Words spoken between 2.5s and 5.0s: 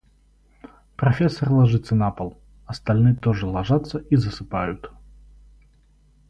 остальные тоже ложатся и засыпают.